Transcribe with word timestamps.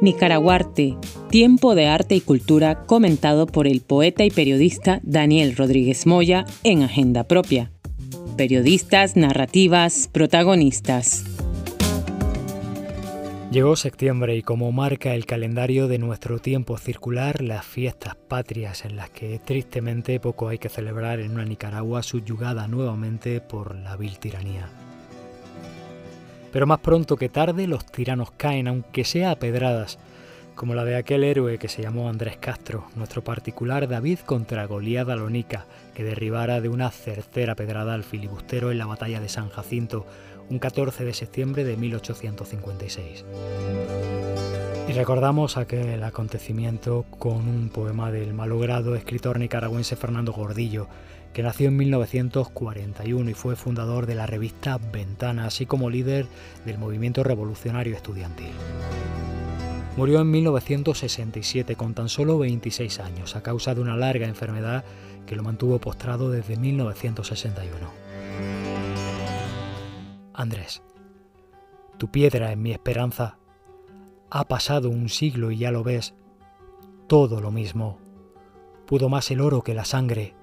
Nicaraguarte, 0.00 0.96
tiempo 1.28 1.74
de 1.74 1.86
arte 1.88 2.14
y 2.14 2.20
cultura 2.20 2.86
comentado 2.86 3.46
por 3.46 3.66
el 3.66 3.80
poeta 3.80 4.24
y 4.24 4.30
periodista 4.30 5.00
Daniel 5.02 5.56
Rodríguez 5.56 6.06
Moya 6.06 6.44
en 6.62 6.82
Agenda 6.82 7.24
Propia. 7.24 7.72
Periodistas, 8.36 9.16
narrativas, 9.16 10.08
protagonistas. 10.12 11.24
Llegó 13.50 13.76
septiembre 13.76 14.36
y 14.36 14.42
como 14.42 14.70
marca 14.72 15.14
el 15.14 15.26
calendario 15.26 15.88
de 15.88 15.98
nuestro 15.98 16.38
tiempo 16.38 16.78
circular, 16.78 17.42
las 17.42 17.66
fiestas 17.66 18.14
patrias 18.14 18.84
en 18.84 18.94
las 18.94 19.10
que 19.10 19.40
tristemente 19.44 20.20
poco 20.20 20.48
hay 20.48 20.58
que 20.58 20.68
celebrar 20.68 21.18
en 21.18 21.32
una 21.32 21.44
Nicaragua 21.44 22.02
subyugada 22.02 22.68
nuevamente 22.68 23.40
por 23.40 23.74
la 23.74 23.96
vil 23.96 24.18
tiranía. 24.18 24.68
Pero 26.52 26.66
más 26.66 26.78
pronto 26.80 27.16
que 27.16 27.28
tarde 27.28 27.66
los 27.66 27.84
tiranos 27.86 28.30
caen, 28.32 28.68
aunque 28.68 29.04
sea 29.04 29.32
a 29.32 29.36
pedradas, 29.36 29.98
como 30.58 30.74
la 30.74 30.84
de 30.84 30.96
aquel 30.96 31.22
héroe 31.22 31.56
que 31.56 31.68
se 31.68 31.82
llamó 31.82 32.08
Andrés 32.08 32.36
Castro, 32.36 32.88
nuestro 32.96 33.22
particular 33.22 33.86
David 33.86 34.18
contra 34.26 34.66
Goliat 34.66 35.08
Alonica, 35.08 35.66
que 35.94 36.02
derribara 36.02 36.60
de 36.60 36.68
una 36.68 36.90
certera 36.90 37.54
pedrada 37.54 37.94
al 37.94 38.02
filibustero 38.02 38.72
en 38.72 38.78
la 38.78 38.86
batalla 38.86 39.20
de 39.20 39.28
San 39.28 39.50
Jacinto, 39.50 40.04
un 40.50 40.58
14 40.58 41.04
de 41.04 41.14
septiembre 41.14 41.62
de 41.62 41.76
1856. 41.76 43.24
Y 44.88 44.92
recordamos 44.94 45.56
aquel 45.56 46.02
acontecimiento 46.02 47.06
con 47.20 47.48
un 47.48 47.68
poema 47.68 48.10
del 48.10 48.34
malogrado 48.34 48.96
escritor 48.96 49.38
nicaragüense 49.38 49.94
Fernando 49.94 50.32
Gordillo, 50.32 50.88
que 51.32 51.44
nació 51.44 51.68
en 51.68 51.76
1941 51.76 53.30
y 53.30 53.34
fue 53.34 53.54
fundador 53.54 54.06
de 54.06 54.16
la 54.16 54.26
revista 54.26 54.78
Ventana, 54.92 55.46
así 55.46 55.66
como 55.66 55.88
líder 55.88 56.26
del 56.66 56.78
movimiento 56.78 57.22
revolucionario 57.22 57.94
estudiantil. 57.94 58.50
Murió 59.98 60.20
en 60.20 60.30
1967 60.30 61.74
con 61.74 61.92
tan 61.92 62.08
solo 62.08 62.38
26 62.38 63.00
años 63.00 63.34
a 63.34 63.42
causa 63.42 63.74
de 63.74 63.80
una 63.80 63.96
larga 63.96 64.28
enfermedad 64.28 64.84
que 65.26 65.34
lo 65.34 65.42
mantuvo 65.42 65.80
postrado 65.80 66.30
desde 66.30 66.56
1961. 66.56 67.90
Andrés, 70.32 70.84
tu 71.96 72.12
piedra 72.12 72.52
en 72.52 72.62
mi 72.62 72.70
esperanza. 72.70 73.38
Ha 74.30 74.46
pasado 74.46 74.88
un 74.88 75.08
siglo 75.08 75.50
y 75.50 75.58
ya 75.58 75.72
lo 75.72 75.82
ves, 75.82 76.14
todo 77.08 77.40
lo 77.40 77.50
mismo. 77.50 77.98
Pudo 78.86 79.08
más 79.08 79.28
el 79.32 79.40
oro 79.40 79.62
que 79.62 79.74
la 79.74 79.84
sangre. 79.84 80.36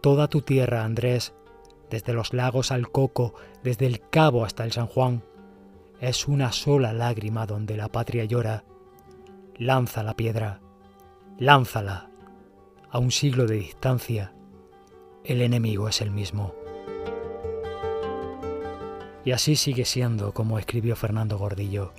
Toda 0.00 0.26
tu 0.28 0.40
tierra, 0.40 0.84
Andrés, 0.84 1.34
desde 1.90 2.14
los 2.14 2.32
lagos 2.32 2.72
al 2.72 2.90
Coco, 2.90 3.34
desde 3.62 3.84
el 3.84 4.00
Cabo 4.08 4.46
hasta 4.46 4.64
el 4.64 4.72
San 4.72 4.86
Juan, 4.86 5.22
es 6.00 6.26
una 6.26 6.50
sola 6.52 6.92
lágrima 6.92 7.46
donde 7.46 7.76
la 7.76 7.88
patria 7.88 8.24
llora. 8.24 8.64
Lanza 9.56 10.02
la 10.02 10.14
piedra, 10.14 10.60
lánzala. 11.38 12.08
A 12.90 12.98
un 12.98 13.10
siglo 13.10 13.46
de 13.46 13.56
distancia, 13.56 14.32
el 15.24 15.42
enemigo 15.42 15.88
es 15.88 16.00
el 16.00 16.10
mismo. 16.10 16.54
Y 19.24 19.32
así 19.32 19.54
sigue 19.54 19.84
siendo, 19.84 20.32
como 20.32 20.58
escribió 20.58 20.96
Fernando 20.96 21.38
Gordillo. 21.38 21.92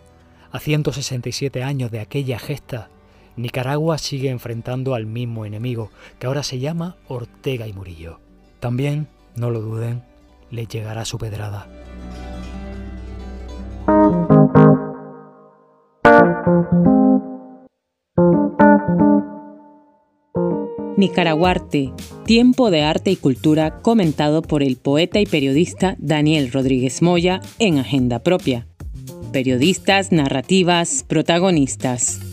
A 0.51 0.59
167 0.59 1.63
años 1.63 1.91
de 1.91 1.99
aquella 1.99 2.39
gesta, 2.39 2.89
Nicaragua 3.37 3.99
sigue 3.99 4.29
enfrentando 4.29 4.95
al 4.95 5.05
mismo 5.05 5.45
enemigo, 5.45 5.91
que 6.19 6.27
ahora 6.27 6.43
se 6.43 6.59
llama 6.59 6.97
Ortega 7.07 7.67
y 7.67 7.73
Murillo. 7.73 8.19
También, 8.59 9.07
no 9.35 9.49
lo 9.49 9.61
duden, 9.61 10.03
le 10.49 10.65
llegará 10.65 11.05
su 11.05 11.17
pedrada. 11.17 11.67
Nicaraguarte, 21.01 21.91
tiempo 22.25 22.69
de 22.69 22.83
arte 22.83 23.09
y 23.09 23.15
cultura 23.15 23.79
comentado 23.81 24.43
por 24.43 24.61
el 24.61 24.77
poeta 24.77 25.19
y 25.19 25.25
periodista 25.25 25.95
Daniel 25.97 26.51
Rodríguez 26.51 27.01
Moya 27.01 27.41
en 27.57 27.79
Agenda 27.79 28.19
Propia. 28.19 28.67
Periodistas, 29.31 30.11
narrativas, 30.11 31.03
protagonistas. 31.07 32.30